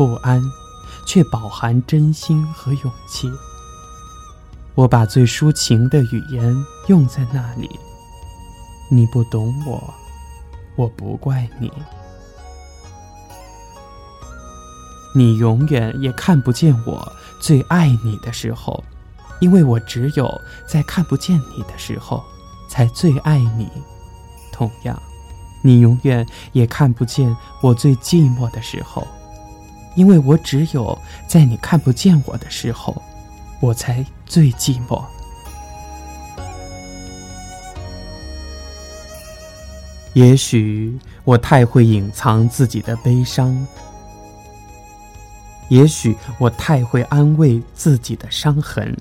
[0.00, 0.42] 不安，
[1.04, 3.30] 却饱含真心和勇气。
[4.74, 6.56] 我把最抒情的语言
[6.86, 7.68] 用在那里。
[8.90, 9.92] 你不懂我，
[10.74, 11.70] 我不怪你。
[15.14, 18.82] 你永远也看不见我最爱你的时候，
[19.38, 20.32] 因为我只有
[20.66, 22.24] 在看不见你的时候，
[22.70, 23.68] 才最爱你。
[24.50, 24.98] 同样，
[25.60, 29.06] 你永远也看不见我最寂寞的时候。
[29.94, 33.02] 因为我只有在你看不见我的时候，
[33.60, 35.02] 我才最寂寞。
[40.12, 43.66] 也许我太会隐藏自己的悲伤，
[45.68, 48.96] 也许我太会安慰自己的伤痕。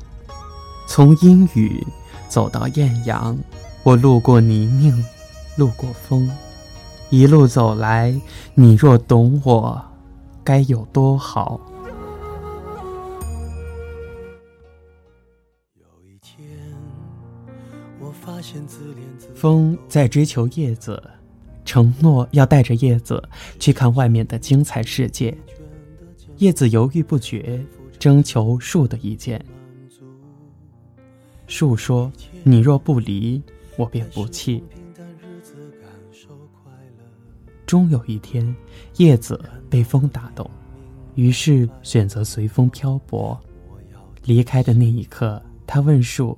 [0.88, 1.86] 从阴雨
[2.28, 3.38] 走到艳阳，
[3.84, 5.04] 我路过泥泞，
[5.56, 6.30] 路过风，
[7.10, 8.14] 一路走来，
[8.54, 9.89] 你若懂我。
[10.44, 11.60] 该有多好！
[19.36, 21.02] 风在追求叶子，
[21.66, 23.22] 承诺要带着叶子
[23.60, 25.38] 去看外面的精彩世界。
[26.38, 27.64] 叶子犹豫不决，
[28.00, 29.44] 征求树的意见。
[31.48, 32.12] 树说
[32.44, 33.42] ：“你若不离，
[33.76, 34.64] 我便不弃。”
[37.70, 38.56] 终有一天，
[38.98, 40.50] 叶子被风打动，
[41.14, 43.40] 于是选择随风漂泊。
[44.26, 46.36] 离开的那一刻，他问树：“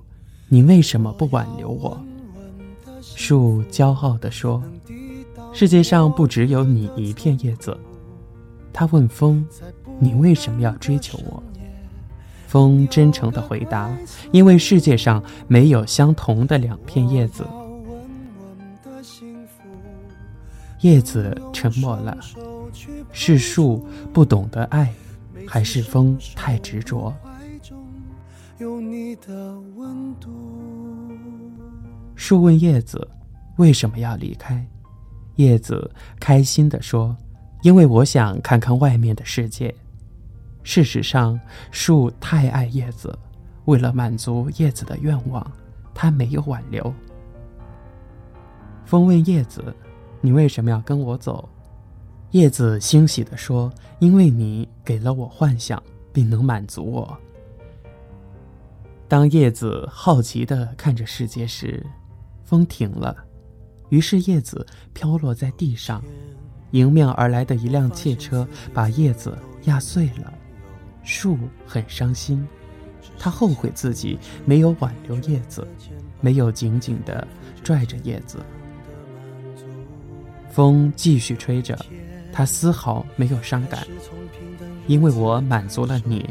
[0.52, 1.98] 你为什么不挽留我？”
[3.02, 4.62] 树骄傲地说
[5.56, 7.80] ：“世界上不只有你一片叶子。”
[8.74, 9.48] 他问风
[10.00, 11.42] ：“你为什么要追求我？”
[12.46, 13.90] 风真诚地回答
[14.34, 17.48] ：“因为世界上没有相同的两片叶子。”
[20.82, 22.18] 叶子沉默了，
[23.12, 24.92] 是树不懂得爱，
[25.48, 27.14] 还是风太执着？
[32.16, 33.08] 树问叶子
[33.58, 34.66] ：“为什么要离开？”
[35.38, 35.90] 叶子
[36.20, 37.16] 开心地说
[37.62, 39.74] ：“因为我想看看外面的世界。”
[40.64, 41.40] 事实上，
[41.70, 43.16] 树太爱叶子，
[43.66, 45.46] 为了满足叶子的愿望，
[45.94, 46.92] 他没有挽留。
[48.84, 49.64] 风问叶子。
[50.22, 51.50] 你为什么要跟我走？
[52.32, 55.82] 叶子欣喜地说：“因为你给了我幻想，
[56.14, 57.18] 并能满足我。”
[59.10, 61.86] 当叶子好奇地看着世界时，
[62.46, 63.18] 风停了，
[63.90, 66.02] 于是叶子飘落在地上。
[66.72, 70.34] 迎面而来的一辆汽车把叶子压碎了。
[71.04, 71.38] 树
[71.68, 72.48] 很伤心，
[73.20, 75.68] 他后悔自己没有挽留叶子，
[76.22, 77.28] 没有紧紧地
[77.62, 78.38] 拽着叶子。
[80.52, 81.78] 风继续吹着，
[82.32, 83.88] 他丝毫没有伤感，
[84.86, 86.30] 因为我满足了你，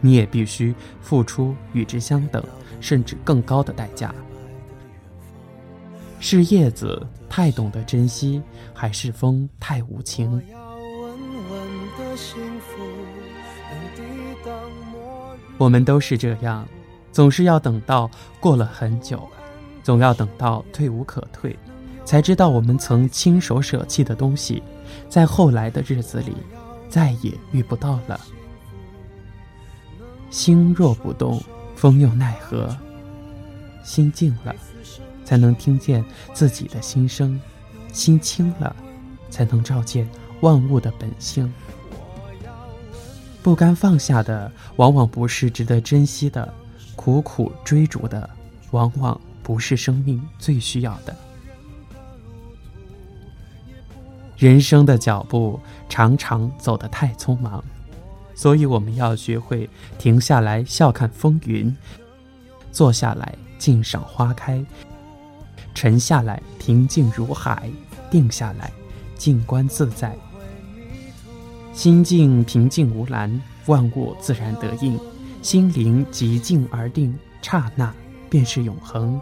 [0.00, 2.42] 你也必须付出与之相等
[2.80, 4.14] 甚至更高的代价。
[6.18, 8.42] 是叶子太懂得珍惜，
[8.74, 10.42] 还是风太无情？
[15.58, 16.66] 我们都是这样，
[17.12, 19.28] 总是要等到过了很久，
[19.82, 21.54] 总要等到退无可退。
[22.04, 24.62] 才知道，我们曾亲手舍弃的东西，
[25.08, 26.34] 在后来的日子里，
[26.88, 28.20] 再也遇不到了。
[30.30, 31.40] 心若不动，
[31.76, 32.76] 风又奈何？
[33.82, 34.54] 心静了，
[35.24, 37.38] 才能听见自己的心声；
[37.92, 38.74] 心清了，
[39.30, 40.08] 才能照见
[40.40, 41.52] 万物的本性。
[43.42, 46.46] 不甘放下的，往往不是值得珍惜的；
[46.94, 48.28] 苦苦追逐的，
[48.72, 51.16] 往往不是生命最需要的。
[54.40, 57.62] 人生的脚步常常走得太匆忙，
[58.34, 61.76] 所以我们要学会停下来笑看风云，
[62.72, 64.64] 坐下来静赏花开，
[65.74, 67.70] 沉下来平静如海，
[68.10, 68.72] 定下来
[69.14, 70.16] 静观自在。
[71.74, 74.96] 心境平静无澜，万物自然得应；
[75.42, 77.94] 心灵极静而定，刹那
[78.30, 79.20] 便是永恒。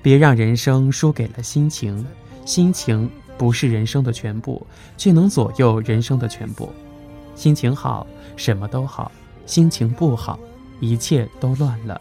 [0.00, 2.06] 别让人生输给了心情，
[2.46, 4.66] 心情不是人生的全部
[4.96, 6.72] 却能左右人生的全部。
[7.34, 9.10] 心情好什么都好
[9.44, 10.38] 心情不好
[10.80, 12.00] 一切都乱了。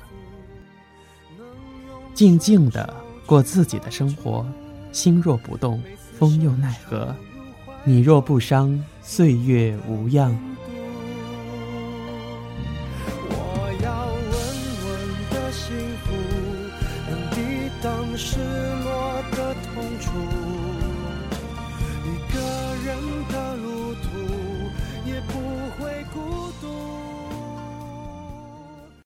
[2.13, 2.93] 静静的
[3.25, 4.45] 过自己的生活
[4.91, 5.81] 心若不动
[6.17, 7.15] 风又奈何。
[7.85, 10.33] 你若不伤岁月无恙。
[13.29, 14.33] 我要稳
[14.85, 14.91] 稳
[15.29, 15.75] 的幸
[16.05, 16.07] 福
[17.09, 18.62] 能抵挡时